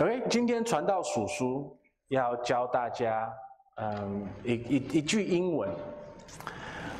[0.00, 3.28] OK，今天传道叔叔要教大家，
[3.78, 5.68] 嗯，一一一句英文。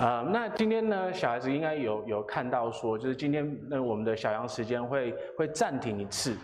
[0.01, 6.37] 呃，那今天呢，小孩子应该有有看到说，就是今天那我们的小羊时间会会暂停一次，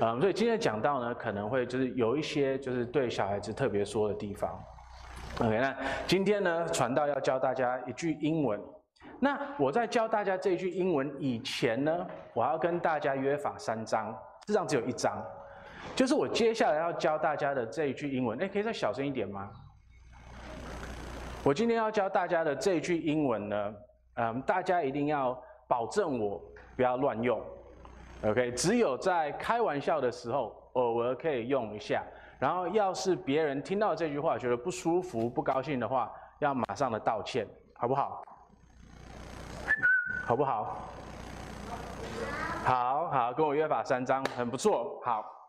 [0.00, 4.50] 嗯，所以今天讲到呢，可能会就是有一些就是对小孩子特别说的地方。
[5.38, 5.72] OK，那
[6.08, 8.60] 今天呢，传道要教大家一句英文。
[9.20, 14.12] 那我在教大家这句英文以前呢，我要跟大家约法三章，
[14.44, 15.24] 这张只有一张。
[15.94, 19.50] 就是我接下来要教大家的这一句英文，哎，可以再小声一点吗？
[21.44, 23.74] 我今天要教大家的这一句英文呢，
[24.14, 26.40] 嗯，大家一定要保证我
[26.76, 27.40] 不要乱用
[28.24, 28.52] ，OK？
[28.52, 32.02] 只有在开玩笑的时候，偶尔可以用一下。
[32.38, 38.22] 然后，要是别人听到这句话觉得不舒服、不高兴的话，要马上的道歉，好不好？
[40.24, 40.88] 好不好？
[42.64, 45.41] 好好，跟我约法三章，很不错，好。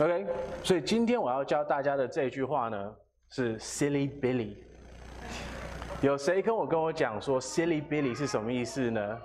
[0.00, 0.26] OK，
[0.64, 2.94] 所以今天我要教大家的这句话呢，
[3.30, 4.56] 是 Silly Billy。
[6.00, 9.20] 有谁跟我跟我讲说 Silly Billy 是什么意思呢？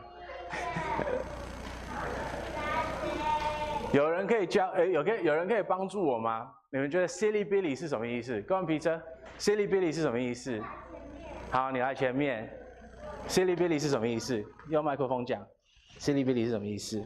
[3.92, 6.52] 有人可以教，诶，有可有人可以帮助我吗？
[6.70, 8.40] 你们觉得 Silly Billy 是什么意思？
[8.44, 9.02] 关皮车
[9.40, 10.62] ，Silly Billy 是什么意思？
[11.50, 12.48] 好，你来前面。
[13.28, 14.40] Silly Billy 是什么意思？
[14.70, 15.44] 用麦克风讲。
[16.00, 17.04] Silly Billy 是什么意思？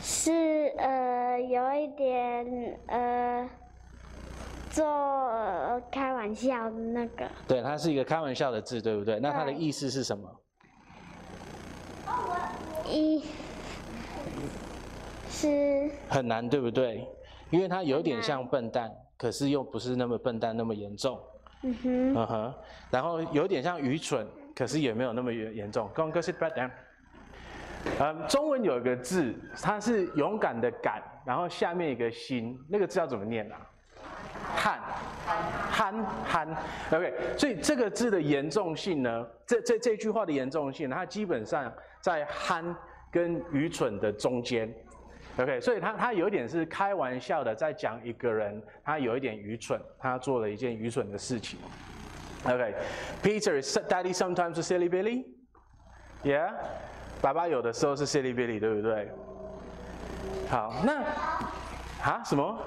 [0.00, 3.48] 是呃，有一点呃，
[4.70, 4.84] 做
[5.90, 7.28] 开玩笑的那个。
[7.48, 9.18] 对，它是一个开玩笑的字，对不对？
[9.20, 10.28] 那它的意思是什么？
[12.88, 13.24] 一，
[15.28, 15.90] 是。
[16.08, 17.06] 很难，对不对？
[17.50, 21.18] 因为它有点像笨蛋，可是又不是那么笨蛋那么严重。
[21.62, 22.14] 嗯哼。
[22.14, 22.54] 嗯哼。
[22.90, 25.88] 然后有点像愚蠢，可是也没有那么严严重。
[25.94, 26.70] Go on, go sit back down.
[28.00, 33.56] 嗯，中文有一个字，它是勇敢的敢，然后下面一个心，那个字要怎么念啊？
[34.54, 34.80] 憨，
[35.70, 36.56] 憨憨
[36.92, 37.12] ，OK。
[37.36, 42.74] 所以这个字的严重性呢，这这这句话的严重性，它基本上在憨
[43.10, 44.72] 跟愚蠢的中间
[45.38, 45.60] ，OK。
[45.60, 51.58] 所以它它有点是开玩笑的，在讲一个人他有一点愚蠢，他做了一件愚蠢的事情。
[52.44, 52.74] OK。
[53.22, 56.52] Peter, is Daddy sometimes a silly Billy？Yeah。
[57.20, 59.10] 爸爸有的时候是 silly Billy，对不对？
[60.48, 61.02] 好，那
[62.02, 62.58] 啊什么？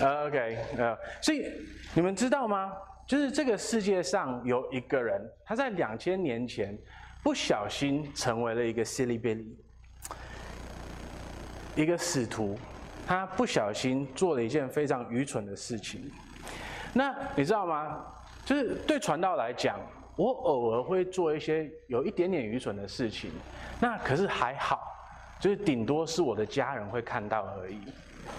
[0.00, 1.44] 呃，OK，呃，所以
[1.94, 2.72] 你们知道吗？
[3.06, 6.76] 就是这个世界上有一个人，他在两千年前
[7.22, 9.54] 不小心成为了一个 silly Billy，
[11.74, 12.58] 一个使徒，
[13.06, 16.10] 他不小心做了一件非常愚蠢的事情。
[16.92, 18.04] 那你知道吗？
[18.44, 19.78] 就是对传道来讲。
[20.16, 23.30] 我偶尔会做一些有一点点愚蠢的事情，
[23.78, 24.80] 那可是还好，
[25.38, 27.80] 就是顶多是我的家人会看到而已。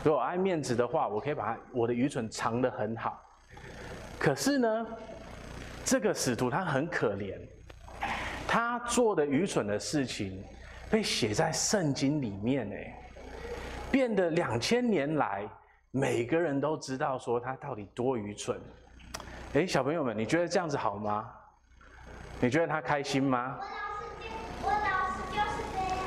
[0.03, 3.23] 如果爱面子的话，我可以把我的愚蠢藏得很好。
[4.19, 4.87] 可是呢，
[5.85, 7.39] 这个使徒他很可怜，
[8.47, 10.43] 他做的愚蠢的事情
[10.89, 12.99] 被写在圣经里面，哎，
[13.91, 15.47] 变得两千年来
[15.91, 18.59] 每个人都知道说他到底多愚蠢。
[19.53, 21.31] 哎，小朋友们，你觉得这样子好吗？
[22.39, 23.57] 你觉得他开心吗？
[24.63, 24.77] 我老
[25.15, 25.97] 师就是这样。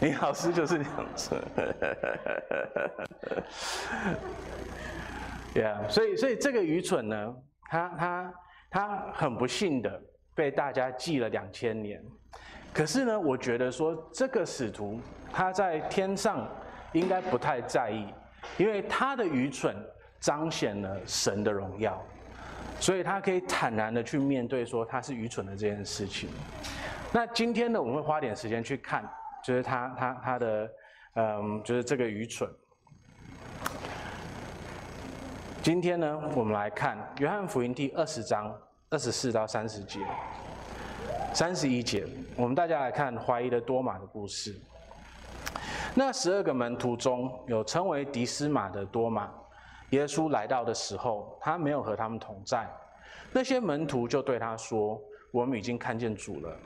[0.00, 1.42] 你老师就是这样子。
[5.54, 7.34] Yeah，所以所以这个愚蠢呢，
[7.68, 8.34] 他他
[8.70, 10.02] 他很不幸的
[10.34, 12.02] 被大家记了两千年。
[12.72, 14.98] 可是呢，我觉得说这个使徒
[15.30, 16.48] 他在天上
[16.92, 18.06] 应该不太在意，
[18.56, 19.76] 因为他的愚蠢
[20.20, 22.02] 彰显了神的荣耀。
[22.80, 26.28] 所以他可以坦然的去面对说他是愚蠢的这件事情。
[27.12, 29.08] 那今天呢，我们会花点时间去看，
[29.44, 30.70] 就是他他他的，
[31.14, 32.50] 嗯，就是这个愚蠢。
[35.62, 38.52] 今天呢，我们来看约翰福音第二十章
[38.90, 40.00] 二十四到三十节，
[41.32, 44.58] 三十一节，我们大家来看怀疑的多马的故事。
[45.94, 49.30] 那十二个门徒中有称为迪斯马的多马。
[49.92, 52.66] 耶稣来到的时候，他没有和他们同在。
[53.30, 55.00] 那些门徒就对他说
[55.30, 56.56] ：“我们已经看见主了。”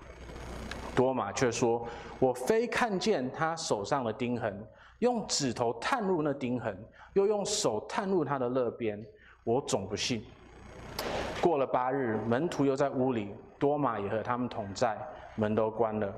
[0.95, 1.87] 多马却说
[2.19, 4.65] ：“我非看见他手上的钉痕，
[5.01, 6.77] 用指头探入那钉痕，
[7.15, 9.05] 又用手探入他的肋边，
[9.45, 10.25] 我总不信。”
[11.43, 14.97] 过了八日，门徒又在屋里，多马也和他们同在，
[15.35, 16.15] 门都关了。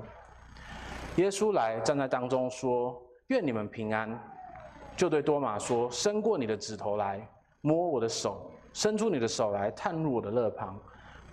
[1.15, 4.09] 耶稣来站在当中说：“愿你们平安。”
[4.99, 7.25] 就对多马说：“伸过你的指头来，
[7.61, 8.33] 摸我的手；
[8.73, 10.77] 伸出你的手来，探入我的肋旁。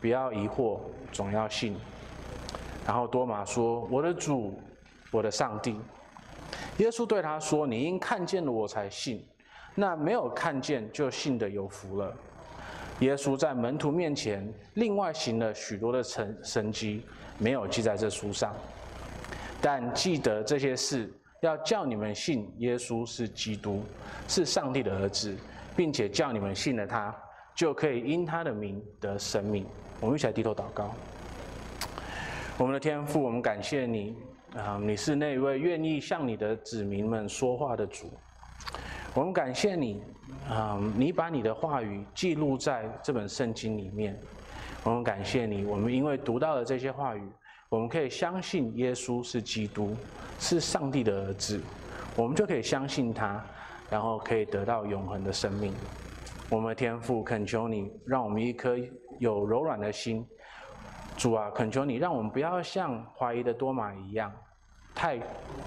[0.01, 0.79] 不要疑惑，
[1.11, 1.77] 总要信。”
[2.87, 4.57] 然后多马说：“我的主，
[5.11, 5.81] 我的上帝。”
[6.79, 9.27] 耶稣对他说：“你因看见了我才信，
[9.75, 12.15] 那没有看见就信的有福了。”
[13.01, 17.05] 耶稣在门徒面前另外行了许多的神神迹，
[17.37, 18.55] 没有记在这书上，
[19.61, 23.83] 但记得这些事，要叫你们信耶稣是基督，
[24.27, 25.37] 是上帝的儿子，
[25.77, 27.15] 并且叫你们信了他，
[27.55, 29.67] 就可以因他的名得生命。
[30.01, 30.91] 我们一起来低头祷告。
[32.59, 34.17] 我们的天父，我们感谢你
[34.57, 34.81] 啊！
[34.83, 38.11] 你是那位愿意向你的子民们说话的主。
[39.13, 40.03] 我们感谢你
[40.49, 40.81] 啊！
[40.97, 44.19] 你把你的话语记录在这本圣经里面。
[44.85, 47.29] 我们感谢你，我们因为读到了这些话语，
[47.69, 49.97] 我们可以相信耶稣是基督，
[50.39, 51.61] 是上帝的儿子，
[52.15, 53.45] 我们就可以相信他，
[53.91, 55.75] 然后可以得到永恒的生命。
[56.49, 58.77] 我们的天父，恳求你，让我们一颗
[59.19, 60.25] 有柔软的心。
[61.17, 64.33] 主啊，恳求你，让我们不要像怀疑的多马一样，
[64.95, 65.19] 太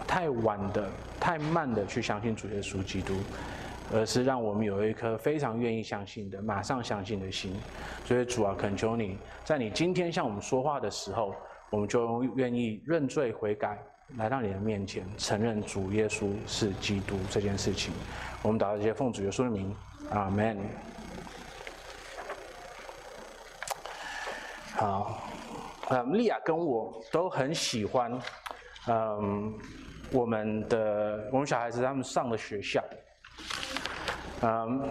[0.07, 3.13] 太晚的、太慢的去相信主耶稣基督，
[3.91, 7.53] 而是让我们有一颗非常愿意相信的、马上相信的心。
[8.05, 11.35] 所以主啊，恳求你在你今天向我们说话的时候，
[11.69, 13.77] 我们就愿意认罪悔改，
[14.17, 17.93] 来到你的面前，承认主耶稣是基督这件事情。
[18.41, 19.75] 我们祷告这些奉主耶稣的名，
[20.11, 20.57] 阿门。
[24.75, 25.23] 好。
[25.91, 28.11] 嗯，利亚跟我都很喜欢，
[28.87, 29.51] 嗯，
[30.11, 32.79] 我们的我们小孩子他们上的学校，
[34.43, 34.87] 嗯，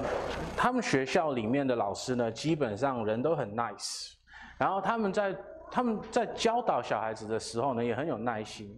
[0.56, 4.14] 他们学校里面的老师呢，基本上人都很 nice，
[4.58, 5.32] 然后他们在
[5.70, 8.74] 他们在教导小孩子的时候呢，也很有耐心，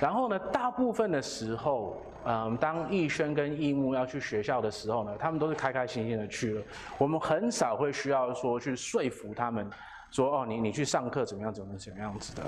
[0.00, 6.62] 然后呢，大部分的时候，嗯，当逸轩跟逸木要去学校的时候呢，他们都是开开心心的去了，
[6.98, 9.68] 我们很少会需要说去说服他们。
[10.12, 11.54] 说哦，你你去上课怎么样？
[11.54, 12.42] 怎么怎么样子的？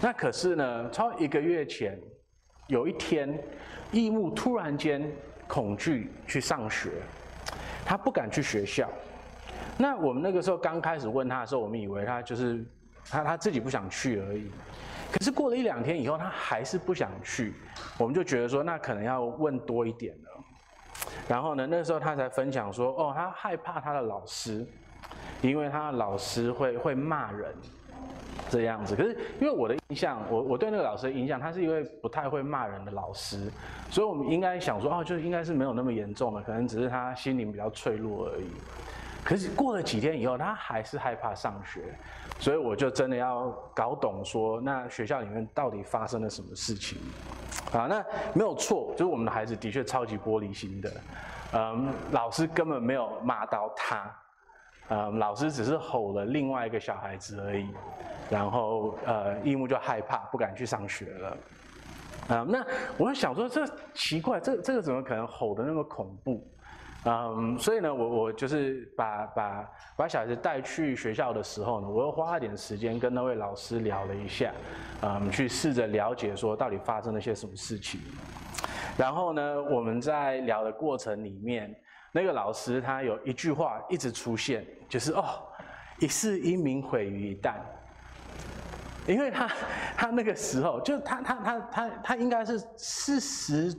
[0.00, 1.98] 那可是呢，超一个月前，
[2.68, 3.36] 有一天，
[3.90, 5.10] 逸木突然间
[5.48, 6.88] 恐惧去上学，
[7.84, 8.88] 他不敢去学校。
[9.76, 12.64] 那我们那个时候刚开始问他的时候，我们以为他就是
[13.08, 14.50] 他他自己不想去而已。
[15.12, 17.54] 可是过了一两天以后，他还是不想去，
[17.98, 20.44] 我们就觉得说，那可能要问多一点了。
[21.28, 24.66] 然后呢，那时候他才分享说，哦，他害怕他的老师。
[25.42, 27.54] 因为他的老师会会骂人，
[28.48, 28.96] 这样子。
[28.96, 33.50] 可是因为我的印象，我我对那个老师的印象，他是一位不太会骂人的老师，
[33.90, 38.46] 所以我们应该想说，哦，就应该是没有那么严重的，可能只是他心灵比较脆弱而已。
[39.24, 41.82] 可是过了几天以后，他还是害怕上学，
[42.38, 46.98] 所以我就真的要搞懂说，那学校里面到底发生了什么事情？
[47.72, 48.04] 啊，那
[48.34, 50.92] 没有错，就是我们的孩子的确超级玻璃心的，
[51.54, 54.14] 嗯，老师根本没有骂到他。
[54.90, 57.66] 嗯，老师只是吼了另外一个小孩子而已，
[58.28, 61.36] 然后呃，逸木就害怕，不敢去上学了。
[62.28, 62.62] 嗯，那
[62.98, 66.46] 我就想说，这奇怪，这这个怎么可能吼得那么恐怖？
[67.04, 74.52] 嗯，所以呢，我我就是把把把小孩子带去学校的时候呢，我又花了点时间跟那位老师聊了一下，
[75.02, 78.00] 嗯，去试着了解说到底发生了些什么事情。
[78.96, 81.74] 然后呢，我们在聊的过程里面。
[82.16, 85.24] 那个老师他有一句话一直出现，就是哦，
[85.98, 87.54] 一世英名毁于一旦。
[89.04, 89.50] 因为他
[89.96, 93.76] 他那个时候就他他他他他应该是四十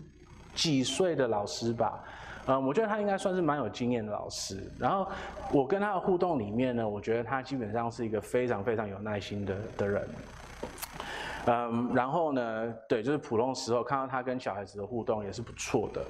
[0.54, 2.04] 几岁的老师吧，
[2.48, 4.72] 嗯，我觉得他应该算是蛮有经验的老师。
[4.80, 5.08] 然后
[5.52, 10.08] 我跟他的互动里面呢，我觉得他基本上是一个非常非常有耐心的的人。
[11.48, 16.02] 嗯，然后呢，对，就是普通时候看到他跟小孩子的互动也是不错的。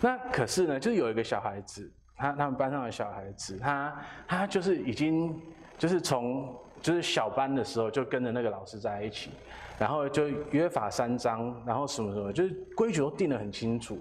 [0.00, 5.38] 那可是呢，就是有一个小孩子，他他们班上的小孩子，他他就是已经
[5.76, 9.30] 就是从就是小班的时候就跟着那个老师在一起，
[9.78, 13.98] 然后就约法三章，然后什么什么，就是规矩都定得很清楚，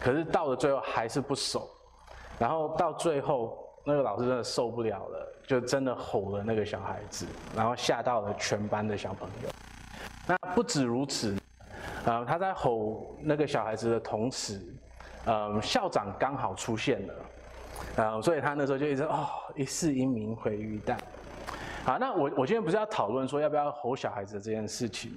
[0.00, 1.68] 可是到了最后还是不守，
[2.38, 9.48] 然后到最后那个老师真的受不了了，就真的吼了那个小孩子，然后吓到了全班的小朋友。
[10.26, 11.36] 那不止如此，
[12.04, 14.60] 呃，他在吼那个小孩子的同时。
[15.28, 17.14] 呃，校长刚好出现了，
[17.96, 19.26] 嗯，所以他那时候就一直哦，
[19.56, 20.96] 一世英名毁于一旦。
[21.84, 25.12] 好，那我我今天不是要讨论说要不要吼小孩子这件事情，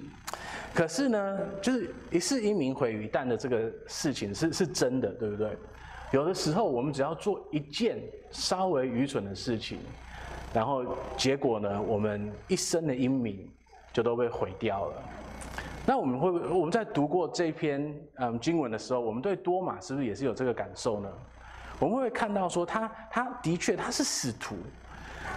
[0.74, 5.56] 可是呢，就是一世英名毁于一旦的这个事情是是真的，对不对？
[6.12, 8.00] 有的时候我们只要做一件
[8.30, 9.78] 稍微愚蠢的事情，
[10.52, 10.84] 然后
[11.16, 13.48] 结果呢，我们一生的英名
[13.92, 15.02] 就都被毁掉了。
[15.86, 21.08] 那我们会不会，我们在读过这篇嗯经文的时候，我们对多马是不是也是有这个感受呢？
[21.78, 24.54] 我们会看到说他他的确他是使徒，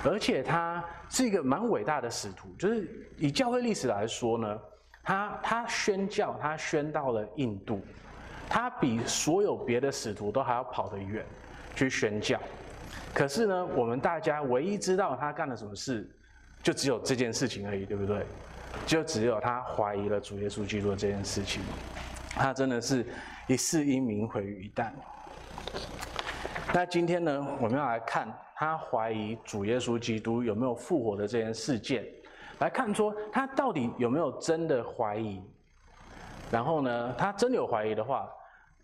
[0.04, 2.50] 而且他是一个蛮伟大的使徒。
[2.60, 4.60] 就是以教会历史来说呢，
[5.04, 7.82] 他他宣教，他宣到了印度，
[8.50, 11.26] 他比所有别的使徒都还要跑得远
[11.76, 12.40] 去宣教。
[13.14, 16.10] 可是呢，我们大家唯一知道他干了什么事，
[16.64, 18.26] 就只有这件事情而已，对不对？
[18.88, 21.62] 就只有他怀疑了主耶稣基督这件事情。
[22.30, 23.06] 他真的是
[23.48, 24.92] 一世英名毁于一旦。
[26.74, 32.04] 那今天呢，我们要来看他怀疑主耶稣基督有没有复活的这件事件，
[32.60, 35.42] 来看说他到底有没有真的怀疑。
[36.52, 38.30] 然后呢，他真有怀疑的话，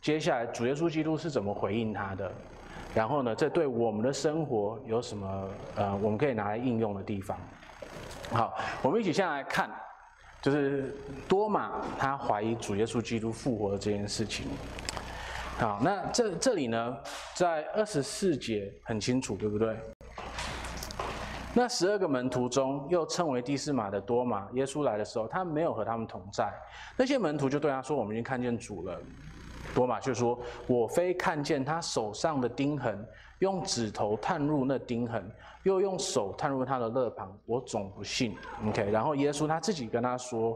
[0.01, 2.31] 接下来主耶稣基督是怎么回应他的？
[2.95, 7.37] 然后呢，这对我们的生活有什么呃，我们可以拿来应用的地方？
[8.31, 9.69] 好，我们一起先来看，
[10.41, 10.95] 就是
[11.27, 14.47] 多马他怀疑主耶稣基督复活的这件事情。
[15.59, 16.97] 好，那这这里呢，
[17.35, 19.77] 在二十四节很清楚，对不对？
[21.53, 26.53] 那十二个门徒中，又称为第四马的多马，耶稣来的时候，他没有和他们同在。
[26.95, 29.01] 那些门徒就对他说：“我们已经看见主了。”
[29.73, 33.03] 多马就说：“我非看见他手上的钉痕，
[33.39, 35.29] 用指头探入那钉痕，
[35.63, 38.35] 又用手探入他的肋旁，我总不信。”
[38.67, 40.55] OK，然后耶稣他自己跟他说：“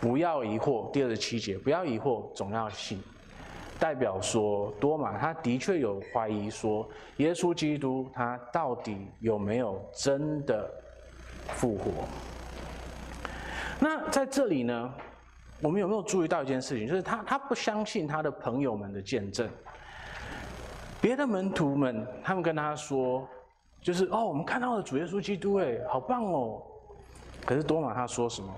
[0.00, 3.02] 不要疑惑。”第二十七节，不要疑惑，总要信。
[3.78, 10.68] 代表说，多马他的确有怀疑，说耶稣基督他到底有没有真的
[11.48, 11.90] 复活？
[13.80, 14.92] 那在这里呢？
[15.60, 16.86] 我们有没有注意到一件事情？
[16.86, 19.48] 就是他，他不相信他的朋友们的见证。
[21.00, 23.26] 别的门徒们，他们跟他说，
[23.80, 26.62] 就是哦，我们看到了主耶稣基督，哎，好棒哦。
[27.44, 28.52] 可是多马他说什么？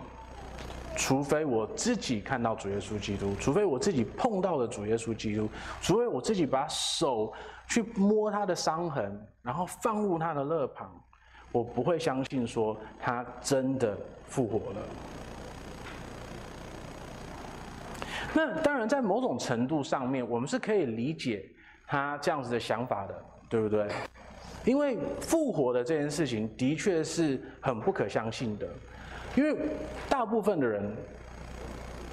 [1.00, 5.48] 除非我自己看到主耶稣基督，除非我自己碰到了主耶稣基督，
[5.80, 7.32] 除非我自己把手
[7.66, 10.92] 去摸他的伤痕，然后放入他的肋旁，
[11.52, 14.76] 我不会相信说他真的复活了。
[18.34, 21.42] 那当然，在某种程度上面，我们是可以理解
[21.86, 23.88] 他这样子的想法的，对不对？
[24.66, 28.68] 因为复活的这件事情的确是很不可相信的，
[29.36, 29.56] 因为
[30.08, 30.94] 大部分的人，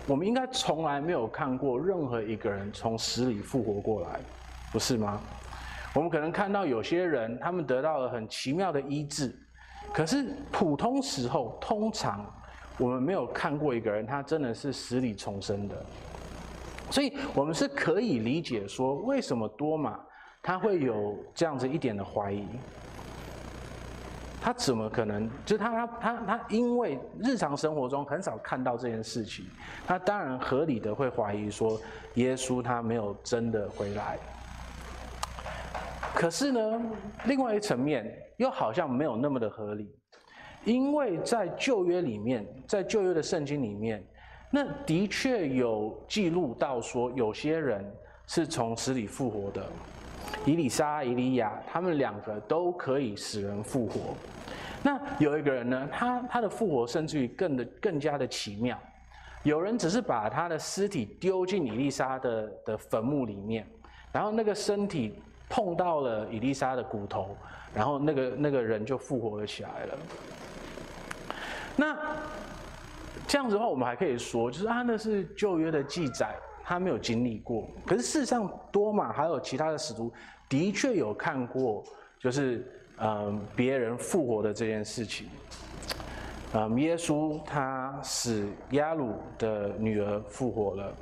[0.06, 4.20] 我们应该从来没有看过任何一个人从死里复活过来，
[4.72, 5.20] 不是吗？
[5.94, 9.36] 我们可能看到有些人，他们得到了很奇妙的医治，
[9.92, 12.24] 可是普通时候，通常
[12.78, 15.76] 我们没有看过一个人，他真的是死里重生的。
[16.92, 20.00] 所以，我们是可以理解说，为什么多玛
[20.42, 22.46] 他会有这样子一点的怀疑？
[24.48, 25.30] 他怎么可能？
[25.46, 29.46] 就是他他他他，因为日常生活中很少看到这件事情，
[29.86, 31.78] 他当然合理的会怀疑说，
[32.14, 34.18] 耶稣他没有真的回来。
[36.16, 36.82] 可是呢，
[37.26, 39.94] 另外一层面又好像没有那么的合理，
[40.64, 44.02] 因为在旧约里面，在旧约的圣经里面。
[44.50, 47.86] 那的确有记录到说，有些人
[48.28, 49.66] 是从死里复活的，
[50.46, 54.16] 以利沙、以利亚，他们两个都可以使人复活。
[54.84, 58.78] 那有一个人呢，他他的复活甚至于更的更加的奇妙。
[59.44, 63.68] 有人只是把他的尸体丢进以利沙的的坟墓里面，
[64.12, 65.20] 然后那个身体
[65.50, 67.36] 碰到了以利沙的骨头，
[67.74, 69.98] 然后那个那个人就复活了起来了。
[71.76, 71.98] 那。
[73.28, 76.34] 这样子的话，我们还可以说，就是啊，那是旧约的记载，
[76.68, 77.66] 他没有经历过。
[77.86, 80.12] 可是事实上，多马还有其他的使徒
[80.50, 81.82] 的确有看过，
[82.20, 82.70] 就是
[83.00, 85.30] 嗯，别人复活的这件事情。
[86.54, 90.94] 嗯，耶稣他使耶鲁的女儿复活了。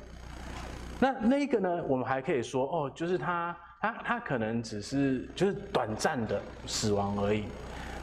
[1.00, 7.42] 那那个呢，我们还可以说，哦，就是他他他可能只是就是短暂的死亡而已，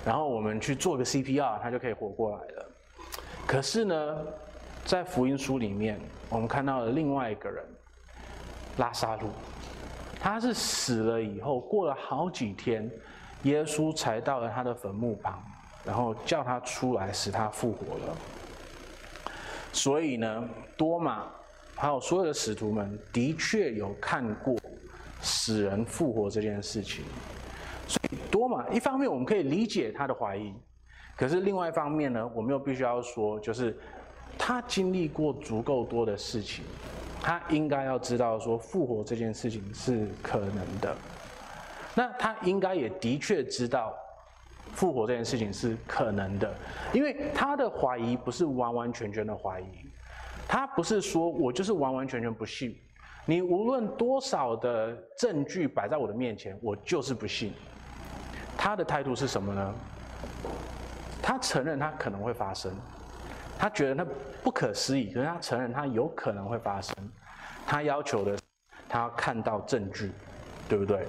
[0.05, 2.65] 然后我们去做个 CPR，他就可以活过来了。
[3.47, 4.17] 可是呢，
[4.83, 5.99] 在福音书里面，
[6.33, 7.63] 我们看到了另外一个人，
[8.77, 9.29] 拉撒路，
[10.19, 12.89] 他是死了以后，过了好几天，
[13.43, 15.41] 耶稣才到了他的坟墓旁，
[15.85, 18.17] 然后叫他出来，使他复活了。
[19.71, 21.27] 所以呢，多马
[21.75, 24.57] 还有所有的使徒们，的确有看过
[25.21, 27.05] 死人复活这件事情。
[27.87, 30.51] 所以多马一方面我们可以理解他的怀疑。
[31.15, 33.77] 可是另外一方面呢，我们又必须要说，就是
[34.37, 36.65] 他经历过足够多的事情，
[37.21, 40.95] 他应该要知道说复活这件事情是可能的。
[41.95, 43.95] 那他应该也的确知道
[44.73, 46.53] 复活这件事情是可能的，
[46.91, 49.65] 因为他的怀疑不是完完全全的怀疑，
[50.47, 52.75] 他不是说我就是完完全全不信，
[53.25, 57.53] 你无论多少的证据摆在我的面前，我就是不信。
[58.57, 59.73] 他的态度是什么呢？
[61.21, 62.71] 他承认他可能会发生，
[63.57, 64.05] 他觉得那
[64.43, 66.95] 不可思议，可是他承认他有可能会发生。
[67.65, 68.37] 他要求的，
[68.89, 70.11] 他要看到证据，
[70.67, 71.05] 对不对？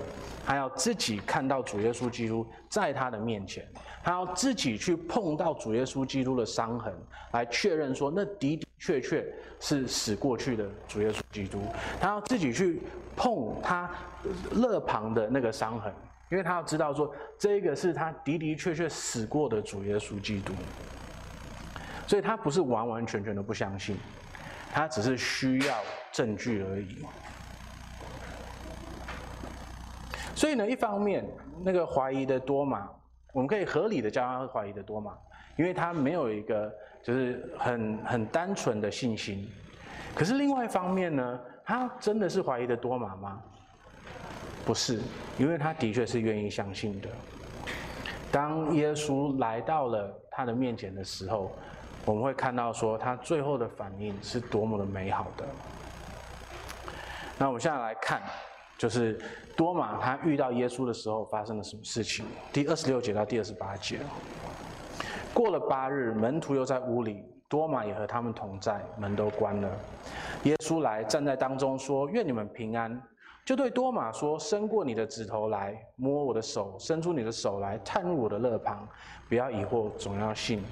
[0.46, 3.66] 他要自己看到主耶稣基督在他的面前，
[4.04, 6.94] 他要自己去碰到主耶稣基督的伤痕，
[7.32, 9.26] 来确认说那的的确确
[9.58, 11.60] 是死过去的主耶稣基督。
[12.00, 12.80] 他要自己去
[13.16, 13.90] 碰他
[14.52, 15.92] 肋旁的那个伤痕，
[16.30, 20.52] 因为他要知道说这个是他的的确确死过的主耶稣基督。
[22.06, 23.96] 所以他不是完完全全的不相信，
[24.72, 25.76] 他只是需要
[26.12, 27.04] 证据而已。
[30.34, 31.24] 所以呢，一方面
[31.62, 32.86] 那个怀疑的多马，
[33.32, 35.16] 我们可以合理的叫他怀疑的多马，
[35.56, 36.70] 因为他没有一个
[37.02, 39.48] 就是很很单纯的信心。
[40.14, 43.42] 可是另外一方面呢，他真的是怀疑的多马吗？
[44.66, 45.00] 不是，
[45.38, 47.08] 因为他的确是愿意相信的。
[48.30, 51.50] 当耶稣来到了他的面前的时候。
[52.06, 55.44] 我们会看到说，他最后的反应是多么的美好的。
[57.38, 58.22] 那我们现在来看，
[58.76, 59.18] 就是
[59.56, 62.24] 多马他遇到耶稣的时候发生了什么事情？
[62.52, 64.00] 第二十六节到第二十八节。
[65.32, 69.70] 过了八日，门徒又在屋里，多马也和他们同在，门都关了。
[70.42, 73.02] 耶稣来站在当中说：“愿你们平安。”
[73.44, 78.88] 就对多马说：“伸过你的指头来，摸我的手；伸出你的手来，探入我的肋旁。
[79.28, 80.62] 不要疑惑，总要信。”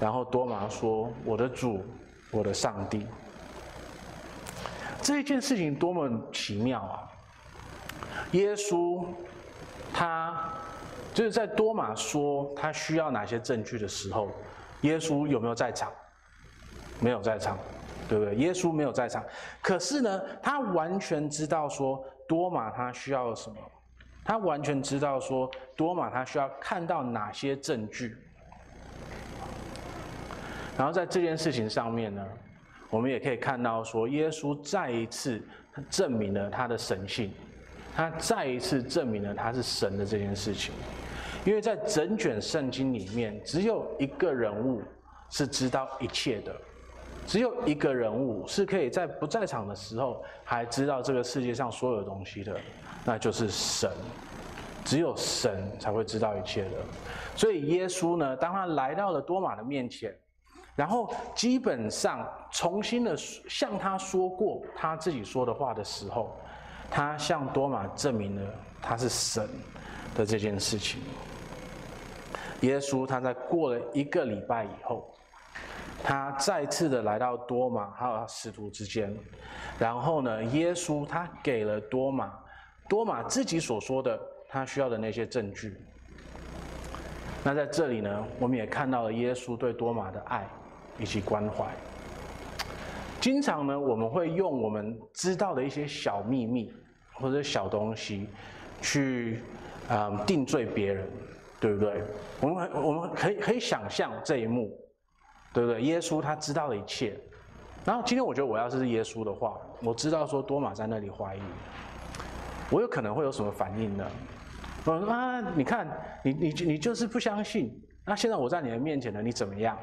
[0.00, 1.84] 然后多马说：“我的主，
[2.30, 3.06] 我的上帝。”
[5.02, 7.10] 这一件事情多么奇妙啊！
[8.32, 9.04] 耶稣，
[9.92, 10.52] 他
[11.12, 14.30] 就是在多马说他需要哪些证据的时候，
[14.82, 15.90] 耶稣有没有在场？
[17.00, 17.58] 没有在场，
[18.10, 18.34] 对不对？
[18.34, 19.24] 耶稣没有在场。
[19.62, 23.56] 可是呢，他完全知道说多马他需要什么，
[24.24, 28.16] 他完全知道说多马他需要看到哪些证据。
[30.76, 32.26] 然后在这件事情上面呢，
[32.90, 35.40] 我们也可以看到说，耶稣再一次
[35.88, 37.32] 证明了他的神性，
[37.94, 40.74] 他再一次证明了他是神的这件事情。
[41.44, 44.82] 因为在整卷圣经里面，只有一个人物
[45.30, 46.54] 是知道一切的，
[47.30, 52.56] 只有一个人物是可以在不在场的时候还知道这个世界上所有东西的，
[53.04, 53.88] 那就是神。
[54.84, 56.70] 只有神才会知道一切的。
[57.36, 60.12] 所以耶稣呢，当他来到了多马的面前。
[60.74, 66.36] 然后基本上重新的向他说过他自己说的话的时候，
[66.90, 68.42] 他向多马证明了
[68.82, 69.48] 他是神
[70.16, 71.00] 的这件事情。
[72.62, 75.14] 耶稣他在过了一个礼拜以后，
[76.02, 79.14] 他再次的来到多马还有使徒之间，
[79.78, 82.32] 然后呢，耶稣他给了多马
[82.88, 85.76] 多马自己所说的他需要的那些证据。
[87.44, 90.46] 那在这里呢，我们也看到了耶稣对多马的爱。
[90.98, 91.64] 以及关怀。
[93.22, 96.70] 经常呢，我们会用我们知道的一些小秘密
[97.14, 98.28] 或者小东西，
[98.82, 99.40] 去
[99.88, 101.08] 啊、呃、定罪别人，
[101.58, 102.02] 对不对？
[102.38, 104.70] 我们我们可以可以想象这一幕，
[105.52, 105.82] 对不对？
[105.82, 107.18] 耶稣他知道了一切。
[107.84, 111.40] 然后今天我觉得我要是耶稣的话，我知道说多马在那里怀疑，
[112.70, 114.06] 我有可能会有什么反应呢？
[114.84, 115.88] 我说啊，你看
[116.22, 117.70] 你你你就是不相信，
[118.04, 119.78] 那现在我在你的面前呢，你怎么样？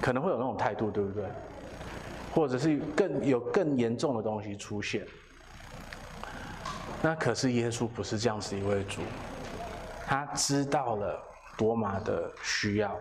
[0.00, 1.24] 可能会有那种态度，对不对？
[2.34, 5.06] 或者是更有更严重的东西出现。
[7.02, 9.00] 那可是耶稣不是这样子一位主，
[10.06, 11.22] 他知道了
[11.56, 12.96] 多马的需要，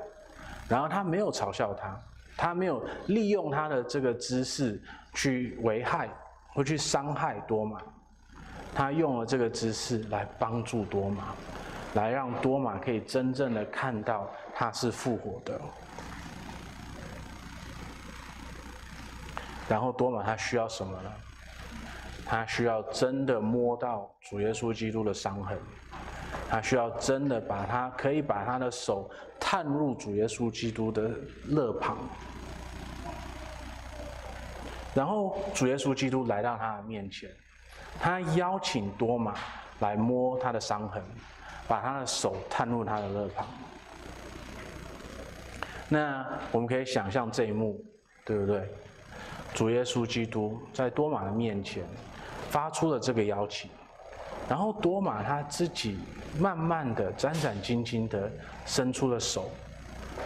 [0.71, 1.99] 然后他没有嘲笑他，
[2.37, 4.81] 他没有利用他的这个知识
[5.13, 6.07] 去危害
[6.53, 7.81] 或去伤害多马，
[8.73, 11.35] 他用了这个知识来帮助多马，
[11.95, 15.59] 来让多马可以真正的看到他是复活的。
[19.67, 21.11] 然后多马他需要什么呢？
[22.25, 25.59] 他需要真的摸到主耶稣基督的伤痕，
[26.51, 29.09] 他需要真的把他可以把他的手
[29.39, 31.09] 探入主耶稣基督的
[31.47, 31.97] 肋旁。
[34.93, 37.29] 然后主耶稣基督来到他的面前，
[38.01, 39.33] 他邀请多马
[39.79, 41.01] 来摸他的伤痕，
[41.69, 43.47] 把他的手探入他的肋旁。
[45.87, 47.81] 那我们可以想象这一幕，
[48.25, 48.67] 对不对？
[49.53, 51.85] 主耶稣基督在多马的面前
[52.49, 53.71] 发出了这个邀请，
[54.51, 55.97] 然后多马他自己
[56.37, 58.29] 慢慢的、战战兢兢的
[58.65, 59.49] 伸出了手，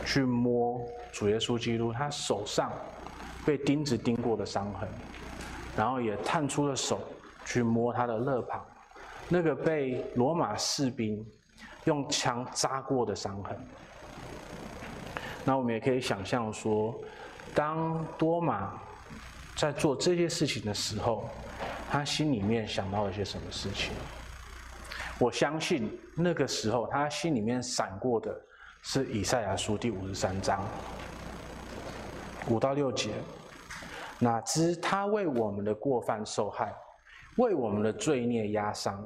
[0.03, 2.73] 去摸主耶稣基督他手上
[3.45, 4.89] 被钉子钉过的伤痕，
[5.77, 6.99] 然后也探出了手
[7.45, 8.65] 去摸他的肋旁，
[9.29, 11.23] 那个被罗马士兵
[11.83, 13.55] 用枪扎过的伤痕。
[15.43, 16.95] 那我们也可以想象说，
[17.53, 18.73] 当多马
[19.55, 21.29] 在做这些事情的时候，
[21.91, 23.93] 他心里面想到了些什么事情？
[25.17, 28.36] 我相信那个时候他心里面闪过的
[28.82, 30.62] 是以赛亚书第五十三章
[32.49, 33.12] 五到六节。
[34.19, 36.73] 哪知他为我们的过犯受害，
[37.38, 39.04] 为我们的罪孽压伤，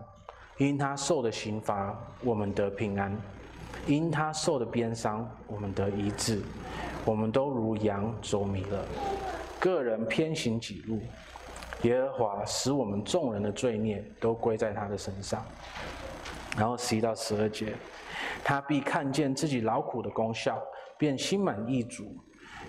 [0.58, 3.12] 因他受的刑罚，我们得平安；
[3.88, 6.41] 因他受的鞭伤，我们得医治。
[7.06, 8.86] 我们都如羊走迷了，
[9.60, 11.02] 个人偏行己路。
[11.84, 15.43] 耶和华使我们众人的罪孽都归在他的身上。
[16.57, 17.73] 然后十一到十二节，
[18.43, 20.62] 他必看见自己劳苦的功效，
[20.97, 22.17] 便心满意足。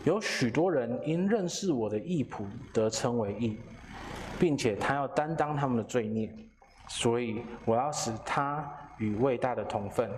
[0.04, 3.58] 有许多人因认识我的义仆得称为义，
[4.38, 6.32] 并且他要担当他们的罪孽，
[6.88, 8.66] 所以我要使他
[8.98, 10.10] 与伟大的同分，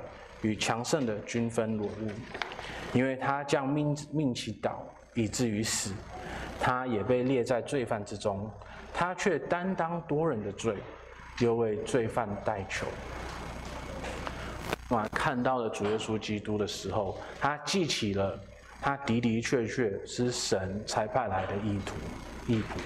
[0.42, 2.10] 与强盛的均分裸物，
[2.92, 5.92] 因为他将命命其倒，以至于死，
[6.60, 8.48] 他也被列在罪犯之中，
[8.92, 10.76] 他却担当多人的罪，
[11.40, 12.86] 又为罪犯代求。
[15.12, 18.38] 看到了主耶稣基督的时候，他记起了。
[18.84, 21.94] 他的的确确是神才派来的义徒、
[22.48, 22.80] 义仆。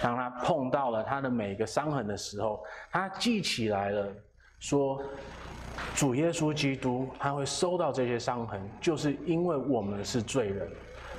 [0.00, 2.62] 当他碰到了他的每个伤痕的时候，
[2.92, 4.06] 他记起来了，
[4.60, 5.02] 说
[5.96, 10.70] ：“主耶稣基督他会收到这些伤痕，就是因为我们是罪人。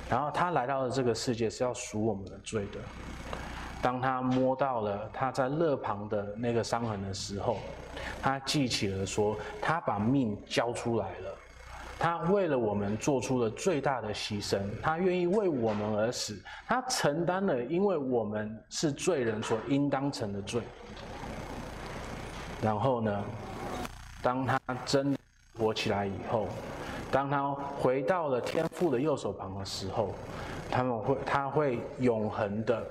[0.08, 2.78] 然后他来到了这个世界是要赎我们的罪的。
[3.86, 7.58] 当他摸到了他在肋旁的那个伤痕的时候，
[8.20, 11.32] 他记起了说，他把命交出来了。”
[11.96, 20.60] 他为了我们做出了最大的牺牲，他愿意为我们而死，他承担了因为我们是罪人所应当承的罪。
[22.60, 23.24] 然后呢，
[24.20, 25.16] 当他真
[25.56, 26.48] 活起来以后，
[27.12, 30.12] 当他回到了天父的右手旁的时候，
[30.68, 32.84] 他们会他会永恒的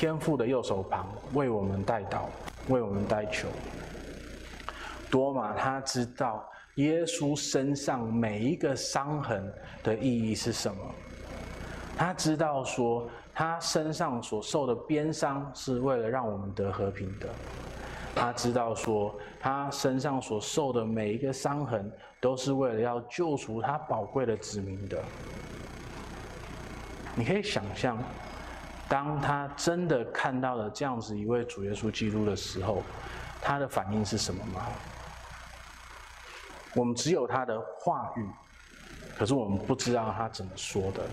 [0.00, 2.22] 天父的右手旁为我们代祷，
[2.68, 3.48] 为我们代求。
[5.10, 6.42] 多马他知道。
[6.76, 10.82] 耶稣身上每一个伤痕的意义是什么？
[11.98, 17.28] 他知道说，他身上所受的鞭伤是为了让我们得和平的。
[18.14, 24.96] 他知道说，他身上所受的每一个伤痕都是为了要救赎他宝贵的子民的。
[27.14, 27.98] 你可以想象，
[28.90, 32.82] 当他真的看到了这样子一位主耶稣基督的时候，
[33.40, 34.66] 他的反应是什么吗？
[36.74, 38.28] 我们只有他的话语，
[39.16, 41.04] 可是我们不知道他怎么说的。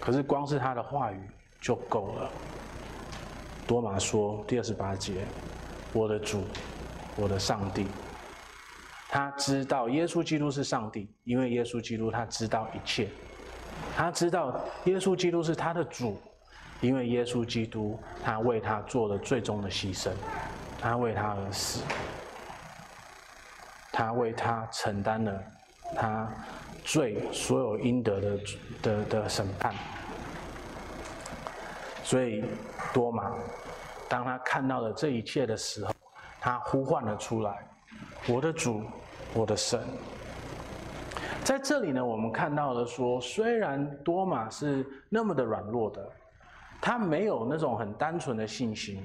[0.00, 1.20] 可是光是他的话语
[1.60, 2.30] 就够了。
[3.66, 5.26] 多马说第二十八节
[5.92, 6.42] ：“我的主，
[7.16, 7.86] 我的上帝。”
[9.10, 13.10] 他知道耶稣基督是上帝，因为耶稣基督他知道一切。
[13.94, 16.18] 他知道耶稣基督是他的主，
[16.80, 20.10] 因为耶稣基督他为他做了最终的牺牲，
[20.80, 21.82] 他为他而死。
[23.92, 25.42] 他为他承担了
[25.94, 26.30] 他
[26.84, 28.38] 罪所有应得的
[28.82, 29.72] 的的审判，
[32.04, 32.44] 所以
[32.92, 33.32] 多马
[34.06, 35.94] 当他看到了这一切的时候，
[36.38, 37.66] 他呼唤了出来
[38.28, 38.82] ：“我的主，
[39.32, 39.80] 我的神。”
[41.42, 46.06] 在这里呢，我们看到了说，虽然多马是那么的软弱的，
[46.80, 49.02] 他没有那种很单纯的信心。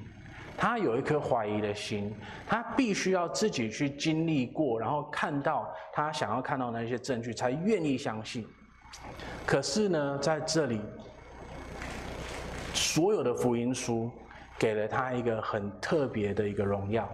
[0.54, 2.14] 他有一颗怀疑的心，
[2.46, 8.46] 他必须要自己去经历过，然后看到他想要看到那些证据，才愿意相信。
[9.46, 10.80] 可是呢，在这里，
[12.74, 14.10] 所有的福音书
[14.58, 17.08] 给了他一个很特别的一个荣耀。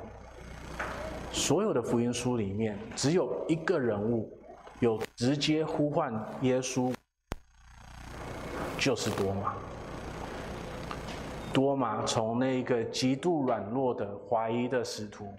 [1.30, 4.36] 所有的福音书里面，只有一个人物
[4.80, 6.92] 有直接呼唤耶稣，
[8.76, 9.54] 就是多马。
[11.52, 15.32] 多马从那个极度软弱的怀疑的使徒，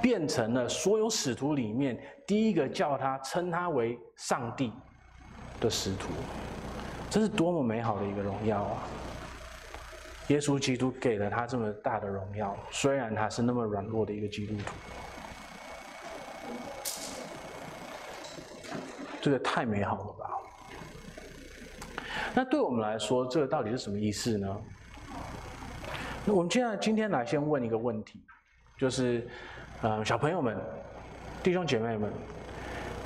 [0.00, 4.72] 变成了所有使徒里面第一个叫他称他为上帝
[5.60, 6.08] 的使徒，
[7.10, 8.82] 这是多么美好的一个荣耀啊！
[10.28, 14.72] 耶稣基督给了他这么大的荣耀，虽然他是那么软弱的一个基督徒，
[19.20, 20.30] 这个太美好了吧？
[22.34, 24.56] 那对我们来说，这个到底是什么意思呢？
[26.24, 28.20] 那我们现在今天来先问一个问题，
[28.78, 29.26] 就是，
[29.80, 30.56] 呃，小朋友们、
[31.42, 32.12] 弟兄姐妹们，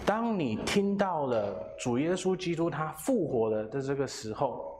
[0.04, 4.78] 当你听到了主耶稣基督他复活了的这个时候，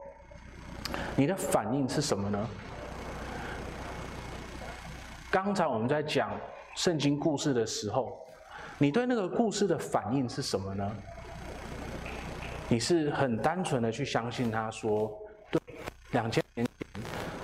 [1.16, 2.48] 你的反应是什么呢？
[5.30, 6.30] 刚才我们在讲
[6.74, 8.20] 圣经故事的时候，
[8.76, 10.92] 你对那个故事的反应是什么呢？
[12.68, 15.10] 你是很单纯的去相信他说，
[15.50, 15.60] 对，
[16.10, 16.66] 两千年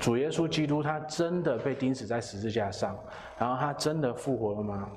[0.03, 2.99] 主耶稣基督他真的被钉死在十字架上，
[3.39, 4.91] 然后他真的复活了吗？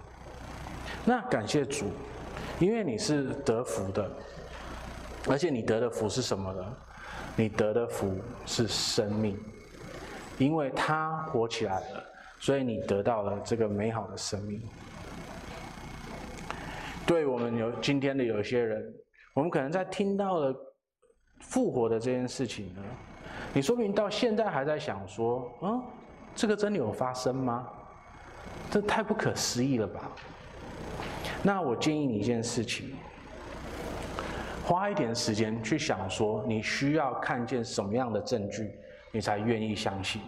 [1.05, 1.85] 那感谢主，
[2.59, 4.09] 因为你是得福的，
[5.29, 6.77] 而且你得的福是什么呢？
[7.35, 9.37] 你得的福是生命，
[10.39, 12.03] 因为他活起来了，
[12.39, 14.59] 所以你得到了这个美好的生命。
[17.05, 18.83] 对我们有今天的有些人，
[19.35, 20.55] 我们可能在听到了
[21.41, 22.81] 复活的这件事情呢，
[23.55, 25.81] 你说明到现在还在想说，嗯，
[26.35, 27.65] 这个真的有发生吗？
[28.69, 30.11] 这太不可思议了吧？
[31.41, 32.93] 那我建议你一件事情，
[34.65, 38.69] 花一点时间去想说，你需要看见什么样的证据，
[39.13, 40.21] 你才愿意相信。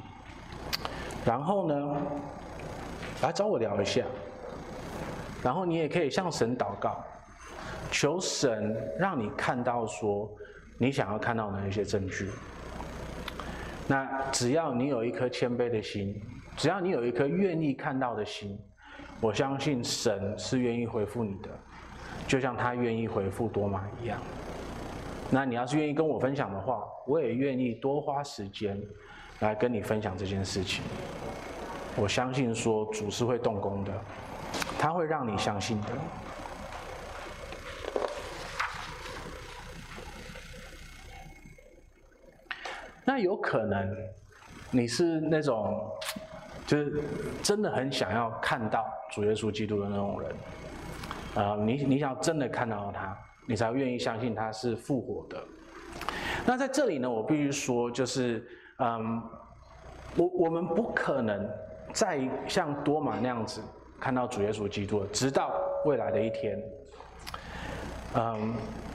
[1.26, 1.98] 然后呢，
[3.22, 4.06] 来找我聊一下。
[5.44, 7.04] 然后你也可以向神祷告，
[7.92, 10.32] 求神让你看到说
[10.78, 12.32] 你想要看到的一些证据。
[13.88, 16.22] 那只要你有一颗谦卑的心，
[16.56, 18.60] 只要你有一颗愿意看到的心，
[19.22, 21.50] 我相信神是愿意回复你的，
[22.28, 24.20] 就像他愿意回复多玛一样。
[25.32, 28.78] 那你要是愿意跟我分享的话，我也愿意多花时间
[29.40, 30.84] 来跟你分享这件事情。
[31.96, 33.92] 我相信说主是会动工的。
[34.80, 35.88] 他会让你相信的。
[43.20, 43.96] 有可能
[44.72, 45.90] 你是那种，
[46.66, 47.02] 就是
[47.42, 50.32] 真的很想要看到主耶稣基督的那种人，
[51.36, 55.44] 啊，你你想真的看到他，你才愿意相信他是复活的。
[56.46, 58.46] 那在这里呢，我必须说，就是，
[58.80, 59.22] 嗯，
[60.16, 61.50] 我我们不可能
[61.94, 63.62] 再像多玛那样子。
[64.00, 66.62] 看到主耶稣基督，直到未来的一天，
[68.14, 68.54] 嗯，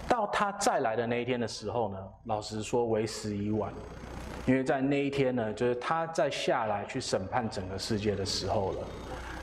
[0.09, 3.73] 到他再来的那一天的时候呢，老实说为时已晚，
[4.47, 8.79] 因为在那一天呢，就是他在下来去审判整个世界的时候了。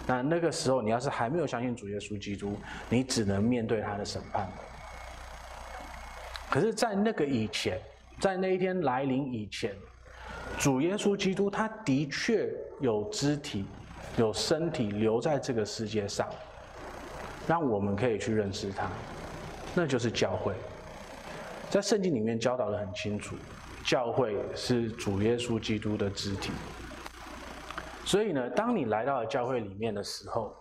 [0.06, 2.58] 那那个时候，你要是还没有相信主耶稣基督，
[2.90, 4.48] 你只能面对他的审判。
[6.50, 7.80] 可是，在那个以前，
[8.20, 9.76] 在那一天来临以前，
[10.58, 13.66] 主耶稣基督他的确有肢体。
[14.18, 16.28] 有身体留在这个世界上，
[17.48, 18.90] 让我们可以去认识他，
[19.76, 20.54] 那就是教会。
[21.70, 23.36] 在圣经里面教导得很清楚，
[23.90, 26.52] 教会是主耶稣基督的肢体。
[28.06, 30.56] 所以呢，当你来到了教会里面的时候，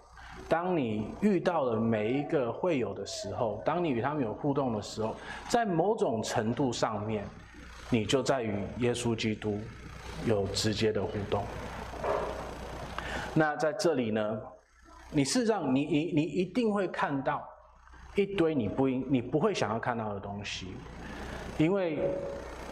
[0.49, 5.15] 当你遇到了每一个会友的时候，当你与他们有互动的时候，
[5.47, 7.23] 在某种程度上面，
[7.91, 9.61] 你就在与耶稣基督
[10.25, 11.45] 有直接的互动。
[13.35, 14.41] 那在这里呢，
[15.11, 17.47] 你事实上你你你一定会看到
[18.15, 20.69] 一堆你不应你不会想要看到的东西，
[21.59, 21.99] 因为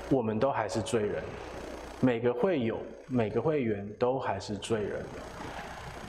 [0.09, 1.23] 我们都还是罪人，
[2.01, 5.05] 每个会友每个会员都还是罪人，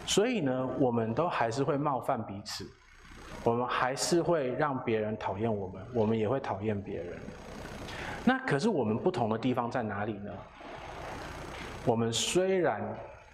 [0.05, 2.65] 所以呢，我们都还是会冒犯彼此，
[3.43, 7.17] 我们还是会让别人讨厌我们，我们也会讨厌别人。
[8.23, 10.31] 那可是我们不同的地方在哪里呢？
[11.86, 12.81] 我们虽然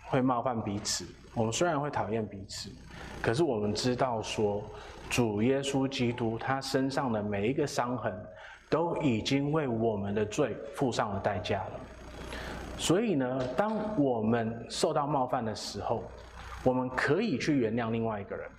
[0.06, 2.70] 会冒犯彼此，我们虽然会讨厌彼此，
[3.22, 4.64] 可是我们知道说，
[5.10, 8.14] 主耶稣基督他身上的每一个伤痕，
[8.74, 11.72] 都已经为我们的罪付上了代价了。
[12.76, 16.04] 所以呢，当我们受到冒犯的时候，
[16.64, 18.50] 我们可以去原谅另外一个人，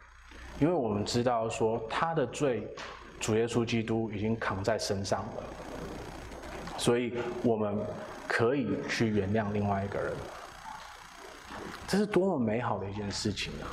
[0.61, 2.65] 因为我们知道说他的罪，
[3.19, 5.43] 主耶稣基督已经扛在身上了，
[6.79, 7.77] 所以我们
[8.29, 10.13] 可以去原谅另外一个人。
[11.89, 13.67] 这是多么美好的一件事情啊！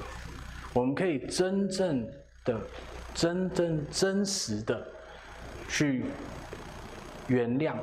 [0.73, 2.04] 我们可以真正
[2.43, 2.60] 的、
[3.13, 4.88] 真正真实的
[5.72, 6.04] 去
[7.28, 7.74] 原谅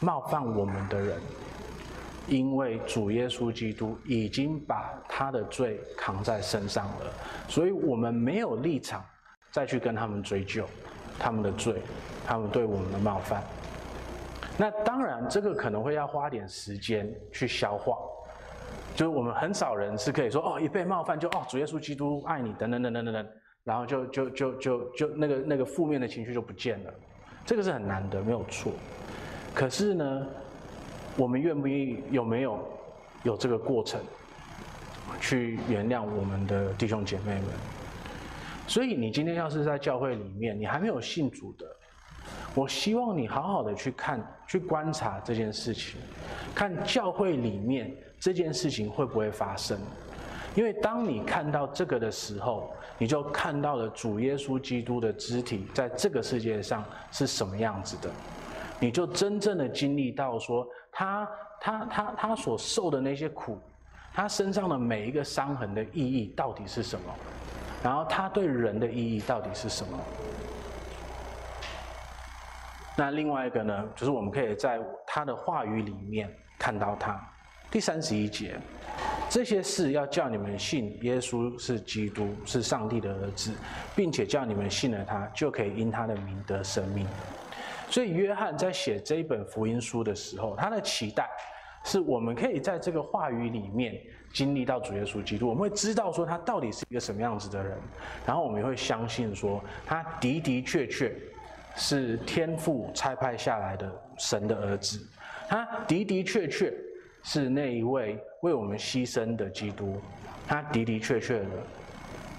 [0.00, 1.20] 冒犯我们的人，
[2.26, 7.12] 因为主耶稣基督已经把他的罪扛在身上了，
[7.48, 9.02] 所以我们没有立场
[9.52, 10.66] 再去跟他们追究
[11.18, 11.80] 他们的罪，
[12.26, 13.40] 他们对我们的冒犯。
[14.58, 17.96] 那当然，这个可能会要花点时间去消化。
[18.96, 23.28] 就是我们很少人是可以说哦，一被冒犯就哦，主耶稣基督爱你等等等等等等，
[23.64, 26.94] 然后就就就就就那个那个负面的情绪就不见了，
[27.44, 28.72] 这个是很难的，没有错。
[29.54, 30.26] 可是呢，
[31.16, 32.62] 我们愿不愿意有没有
[33.22, 34.00] 有这个过程
[35.20, 37.44] 去原谅我们的弟兄姐妹们？
[38.68, 41.66] 所以你今天要是在教会里面，你还没有信主的，
[42.54, 46.00] 我希望你好好的去看、去观察这件事情，
[46.54, 47.94] 看教会里面。
[48.20, 49.78] 这件事情会不会发生？
[50.54, 58.08] 因为当你看到这个的时候，你就看到了主耶稣基督的肢体在这个世界上是什么样子的，
[58.78, 61.28] 你就真正的经历到说他
[61.60, 63.58] 他他他所受的那些苦，
[64.12, 67.12] 他身上的每一个伤痕的意义到底是什么，
[67.82, 69.98] 然后他对人的意义到底是什么。
[72.96, 77.20] 那另外一个呢，就是我们可以在他的话语里面看到他。
[77.68, 78.56] 第三十一节，
[79.34, 83.50] 这些事要叫你们信耶稣是基督，是上帝的儿子，
[83.96, 87.04] 并且叫你们信了他，就可以因他的名得生命。
[87.90, 91.28] 所以约翰在写这一本福音书的时候，他的期待
[91.84, 94.00] 是我们可以在这个话语里面
[94.32, 97.76] 经历到主耶稣基督，我们会知道说他到底是一个什么样子的人，
[98.24, 101.12] 然后我们也会相信说他的的确确
[101.74, 105.04] 是天父差派下来的神的儿子，
[105.48, 106.72] 他的的确确。
[107.26, 109.98] 是那一位为我们牺牲的基督，
[110.46, 111.46] 他的的确确的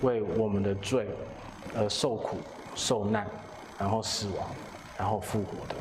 [0.04, 1.08] 为我们的罪
[1.76, 2.38] 而受苦
[2.76, 3.26] 受难，
[3.80, 4.48] 然后死亡，
[5.00, 5.76] 然后复活的。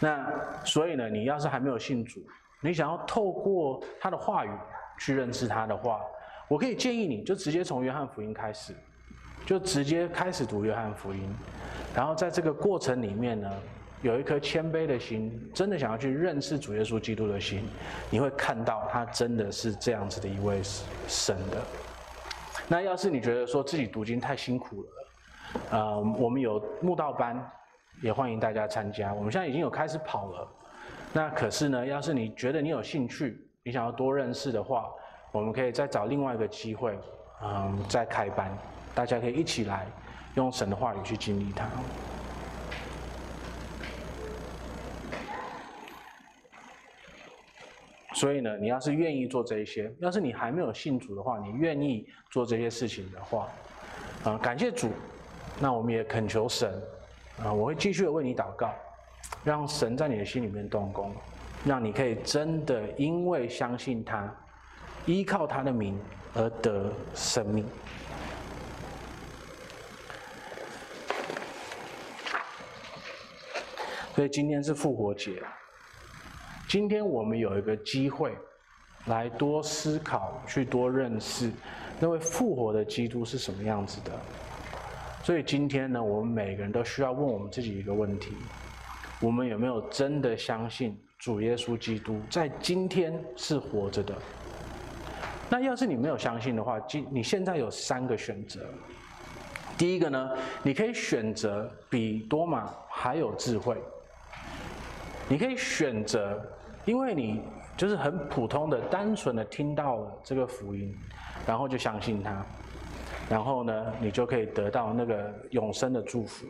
[0.00, 0.28] 那
[0.64, 2.20] 所以呢，你要是还没有信主，
[2.60, 4.50] 你想要透过他的话语
[4.98, 6.00] 去认识他的话，
[6.48, 8.74] 我可以建议你就直接从约翰福音开始，
[9.46, 11.22] 就直接开始读约翰福音，
[11.94, 13.48] 然后在这个过程里面呢。
[14.04, 17.64] 有一颗谦卑的心，真的想要去认识主耶稣基督的心，
[18.10, 20.60] 你会看到他真的是这样子的一位
[21.08, 21.56] 神的。
[22.68, 24.88] 那要是你觉得说自己读经太辛苦了，
[25.70, 27.50] 呃，我们有慕道班，
[28.02, 29.10] 也欢迎大家参加。
[29.14, 30.48] 我们现在已经有开始跑了。
[31.10, 34.90] 那可是呢，要是你觉得你有兴趣，你想要多认识的话，
[35.32, 36.98] 我们可以再找另外一个机会，
[37.42, 38.54] 嗯，再开班，
[38.94, 39.86] 大家可以一起来
[40.34, 41.66] 用神的话语去经历它。
[48.14, 53.48] 所以呢，你要是愿意做这一些，要是你还没有信主的话，你愿意做这些事情的话，
[54.22, 54.90] 啊，感谢主，
[55.60, 56.80] 那我们也恳求神，
[57.42, 58.72] 啊，我会继续为你祷告，
[59.42, 61.12] 让神在你的心里面动工，
[61.64, 64.32] 让你可以真的因为相信他，
[65.06, 65.98] 依靠他的名
[66.34, 67.66] 而得生命。
[74.14, 75.42] 所以今天是复活节。
[76.74, 78.36] 今天我们有一个机会，
[79.06, 81.48] 来多思考，去多认识
[82.00, 84.10] 那位复活的基督是什么样子的。
[85.22, 88.32] 所以今天呢，我们每个人都需要问我们自己一个问题：
[89.20, 94.12] 我们有没有真的相信主耶稣基督在今天是活着的？
[95.48, 98.62] 那要是你没有相信的话，今你现在有三个选择。
[99.78, 100.28] 第一个呢，
[100.64, 103.80] 你可以选择比多马还有智慧，
[105.28, 106.44] 你可以选择。
[106.84, 107.42] 因为你
[107.76, 110.94] 就是很普通的、单纯的听到了这个福音，
[111.46, 112.44] 然后就相信他，
[113.28, 116.46] 然后呢，你就可以得到那个永生的祝福。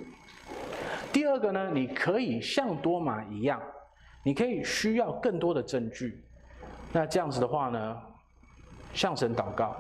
[1.13, 3.61] 第二个呢，你可以像多马一样，
[4.25, 6.21] 你可以需要更多的证据。
[6.93, 7.97] 那这样子的话呢，
[8.93, 9.77] 向神祷告，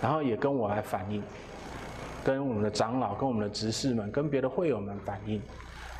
[0.00, 1.22] 然后也跟我来反映，
[2.24, 5.40] 跟我们的长老、跟我们的执事们、跟别的会友们反映，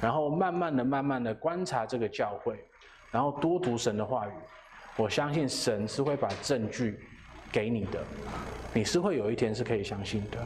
[0.00, 2.58] 然后慢慢的、慢慢的观察这个教会。
[3.10, 4.30] 然后多读神的话语，
[4.96, 6.98] 我相信神是会把证据
[7.50, 8.02] 给你的，
[8.74, 10.38] 你是会有一天是可以相信的。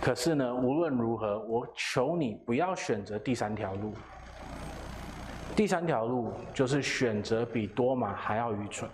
[0.00, 3.92] 可是呢，无论如何，我求你不要选择第三条路。
[5.54, 8.88] 第三条路就是选择比多马还要愚蠢，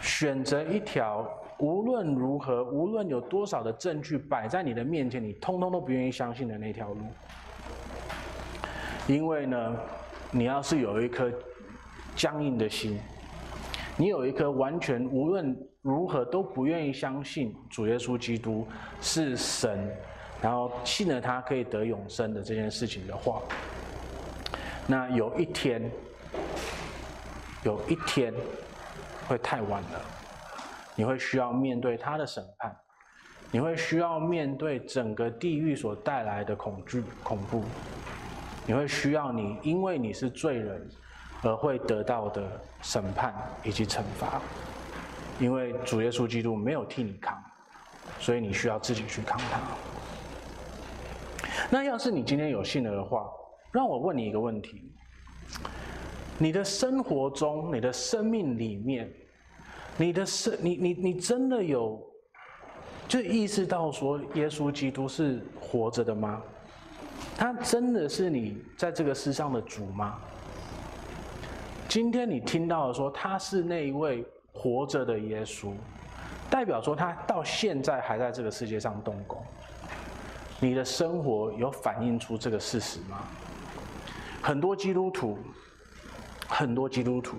[0.00, 7.00] 选择一条无论如何，无论有多少的证据摆在你的面前，你通通都不愿意相信的那条路。
[9.06, 9.76] 因为呢，
[10.30, 11.32] 你要是有一颗
[12.14, 13.00] 僵硬的心，
[13.96, 18.66] 你有一颗完全无论如何都不愿意相信主耶稣基督
[19.00, 19.90] 是神，
[20.40, 23.42] 然后信了他可以得永生的这件事情的话，
[24.86, 25.90] 那有一天，
[27.64, 28.32] 有一天
[29.26, 30.00] 会太晚了，
[30.94, 32.76] 你会需要面对他的审判，
[33.50, 37.64] 你会需要面对整个地狱所带来的恐惧、恐怖。
[38.66, 40.88] 你会需要你，因为你是罪人，
[41.42, 42.42] 而会得到的
[42.82, 43.34] 审判
[43.64, 44.40] 以及惩罚，
[45.40, 47.36] 因为主耶稣基督没有替你扛，
[48.18, 49.60] 所以你需要自己去扛它。
[51.70, 53.26] 那要是你今天有信了的话，
[53.72, 54.92] 让我问你一个问题：
[56.38, 59.10] 你的生活中、你的生命里面，
[59.96, 62.00] 你的生，你你你真的有
[63.08, 66.42] 就意识到说耶稣基督是活着的吗？
[67.36, 70.18] 他真的是你在这个世上的主吗？
[71.88, 75.72] 今天你听到的说他是那一位活着的耶稣，
[76.48, 79.42] 代表说他到现在还在这个世界上动工。
[80.60, 83.24] 你的生活有反映出这个事实吗？
[84.42, 85.38] 很多基督徒，
[86.46, 87.36] 很多基督徒，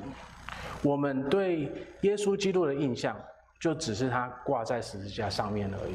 [0.81, 1.71] 我们对
[2.01, 3.15] 耶稣基督的印象
[3.59, 5.93] 就只是他挂在十字架上面而已。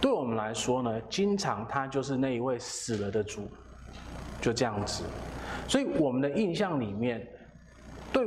[0.00, 3.48] 对我们来说呢，经常他就是那一位死了的主，
[4.40, 5.02] 就这样子。
[5.68, 7.26] 所以我们的印象里面，
[8.12, 8.26] 对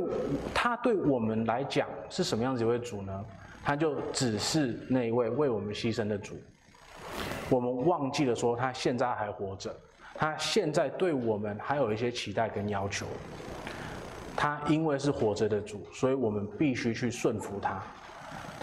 [0.53, 3.25] 他对我们来讲是什么样子一位主呢？
[3.63, 6.35] 他就只是那一位为我们牺牲的主。
[7.49, 9.75] 我们忘记了说，他现在还活着，
[10.13, 13.05] 他现在对我们还有一些期待跟要求。
[14.35, 17.81] 他因为是活着的主，所以我们必须去顺服他。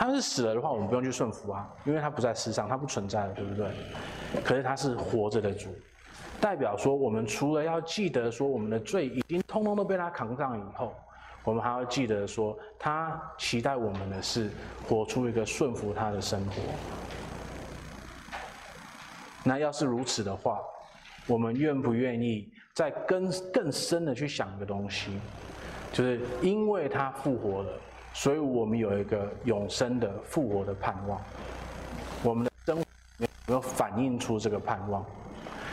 [0.00, 3.68] 他是死了的话，我们不用去顺服啊，因为他不在世上，他不存在了，对不对？
[4.42, 5.68] 可是他是活着的主，
[6.40, 10.94] 代表说，我们除了要记得说我们的罪已经通通都被他扛上以后，
[11.44, 14.48] 我们还要记得说，他期待我们的是
[14.88, 16.62] 活出一个顺服他的生活。
[19.44, 20.62] 那要是如此的话，
[21.26, 25.20] 我们愿不愿意再更更深的去想一个东西，
[25.92, 27.72] 就是因为他复活了，
[28.12, 31.20] 所以我们有一个永生的复活的盼望。
[32.22, 32.82] 我们的生活
[33.18, 35.04] 有没有反映出这个盼望？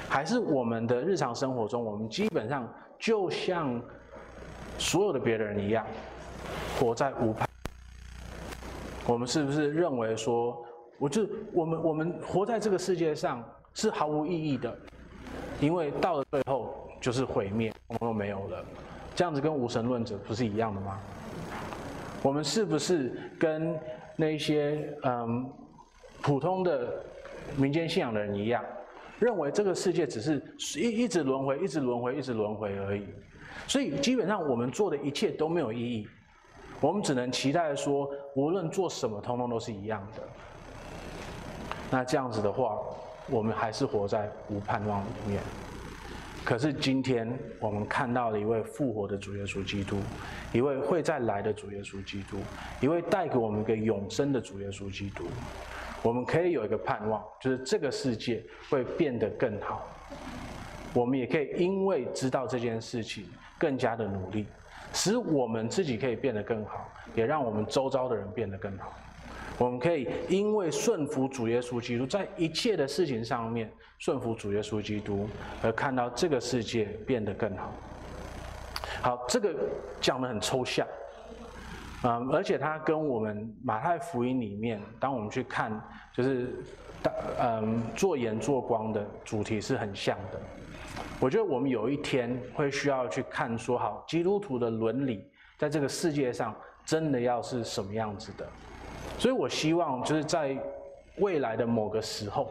[0.10, 2.68] 还是我们的日常生活中，我们基本上
[2.98, 3.82] 就像
[4.78, 5.86] 所有的别人一样，
[6.80, 7.48] 活在无盼？
[9.06, 10.66] 我们是不是认为说，
[10.98, 13.44] 我就我们我们活在这个世界上？
[13.74, 14.76] 是毫无意义的，
[15.62, 18.66] 因为到了最后就是毁灭，我们都没有了。
[19.14, 20.98] 这样子跟无神论者不是一样的吗？
[22.28, 23.74] 我们是不是跟
[24.18, 25.50] 那些嗯
[26.22, 27.02] 普通的
[27.56, 28.62] 民间信仰的人一样，
[29.18, 30.44] 认为这个世界只是
[30.78, 33.08] 一一直轮回，一直轮回，一直轮回而已？
[33.66, 36.06] 所以基本上我们做的一切都没有意义，
[36.82, 40.22] 我们只能期待说，无论做什么，通通都是一样的。
[41.90, 42.78] 那这样子的话。
[43.30, 45.42] 我们还是活在无盼望里面。
[46.48, 47.28] 可是今天
[47.60, 49.98] 我们看到了一位复活的主耶稣基督，
[50.54, 52.38] 一位会再来的主耶稣基督，
[52.80, 55.26] 一位带给我们一个永生的主耶稣基督。
[56.02, 59.86] 我们可以有一个盼望，就是这个世界会变得更好。
[60.94, 63.26] 我们也可以因为知道这件事情，
[63.60, 64.46] 更加的努力，
[64.94, 68.94] 使我们自己可以变得更好，也让我们周遭的人变得更好。
[69.58, 75.28] 我们可以因为顺服主耶稣基督，在一切的事情上面顺服主耶稣基督，
[75.64, 77.74] 而看到这个世界变得更好。
[79.02, 79.56] 好，这个
[80.00, 80.88] 讲得很抽象，
[82.04, 85.72] 嗯，而且它跟我们马太福音里面，当我们去看，
[86.14, 86.64] 就是
[87.02, 90.40] 当嗯做盐做光的主题是很像的。
[91.20, 95.28] 我觉得我们有一天会需要去看说，好，基督徒的伦理
[95.58, 96.56] 在这个世界上
[96.86, 98.48] 真的要是什么样子的。
[99.18, 100.56] 所以，我希望就是在
[101.18, 102.50] 未来的某个时候，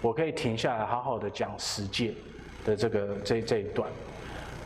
[0.00, 2.14] 我可以停下来，好好的讲十诫
[2.64, 3.90] 的这个这这一段。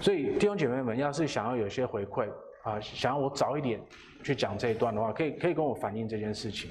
[0.01, 2.29] 所以，弟兄姐妹们，要是想要有些回馈
[2.63, 3.81] 啊，想要我早一点
[4.23, 6.71] 去讲这一段的话，可以可以跟我反映这件事情。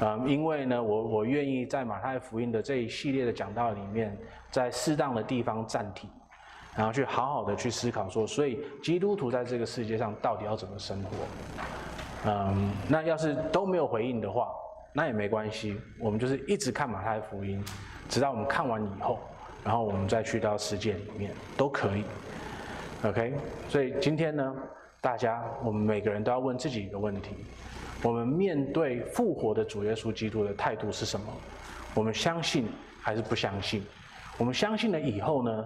[0.00, 4.18] 啊，因为呢，我我愿意在马太福音的这一系列的讲道里面，
[4.50, 6.10] 在适当的地方暂停，
[6.74, 11.10] 然后去好好的去思考说，所以基督徒在这个世界上到底要怎么生活？
[12.24, 14.48] 嗯，那要是都没有回应的话，
[14.92, 15.80] 那也没关系。
[15.98, 17.62] 我们就是一直看马太福音，
[18.08, 19.18] 直到我们看完以后，
[19.64, 22.04] 然后我们再去到实践里面都可以。
[23.04, 23.34] OK，
[23.68, 24.54] 所以今天呢，
[25.00, 27.44] 大家我们每个人都要问自己一个问题：
[28.04, 31.26] 我们面对复活的主耶稣基督的态度是什么？
[31.94, 32.68] 我们相信
[33.00, 33.84] 还是不相信？
[34.38, 35.64] 我们相信了以后呢，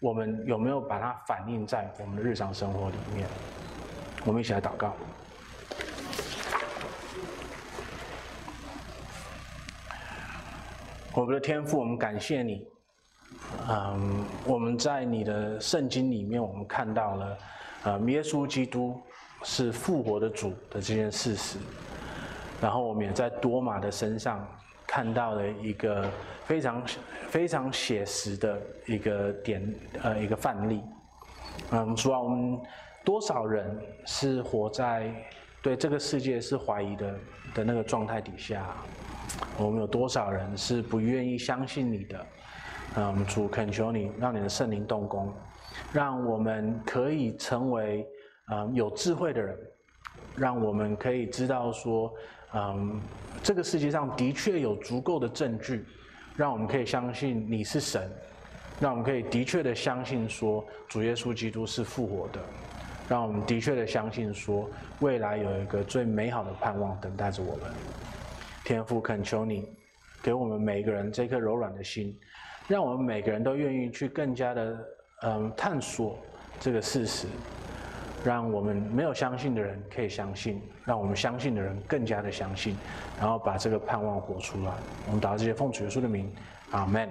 [0.00, 3.26] 我们有没有把它反映在我们的日常生活里面？
[4.24, 4.94] 我们一起来祷告。
[11.14, 12.66] 我们的天父，我们感谢你。
[13.68, 17.38] 嗯，我们在你的圣经里面，我们看到了，
[17.84, 19.00] 呃，耶稣基督
[19.42, 21.58] 是复活的主的这件事实。
[22.60, 24.46] 然后，我们也在多马的身上
[24.86, 26.08] 看到了一个
[26.44, 26.82] 非常
[27.28, 30.82] 非常写实的一个点，呃，一个范例。
[31.70, 32.60] 嗯，主啊，我们
[33.04, 35.10] 多少人是活在
[35.62, 37.14] 对这个世界是怀疑的
[37.54, 38.76] 的那个状态底下？
[39.56, 42.26] 我们有多少人是不愿意相信你的？
[42.96, 45.32] 嗯，主恳求你，让你的圣灵动工，
[45.92, 48.06] 让我们可以成为
[48.50, 49.56] 嗯有智慧的人，
[50.34, 52.10] 让我们可以知道说，
[52.54, 52.98] 嗯，
[53.42, 55.84] 这个世界上的确有足够的证据，
[56.34, 58.10] 让我们可以相信你是神，
[58.80, 62.40] 让我们可以的确的相信说，主耶稣基督是复活的，
[63.06, 64.68] 让我们的确的相信说，
[65.00, 67.64] 未来有一个最美好的盼望等待着我们。
[68.68, 69.66] 天父恳求你，
[70.22, 72.14] 给我们每一个人这颗柔软的心，
[72.66, 74.78] 让我们每个人都愿意去更加的
[75.22, 76.18] 嗯探索
[76.60, 77.26] 这个事实，
[78.22, 82.76] 让我们没有相信的人可以相信，让我们相信的人更加的相信，
[83.18, 84.72] 然后把这个盼望活出来。
[85.06, 86.30] 我们祷这些奉主耶稣的名，
[86.72, 87.08] 阿门。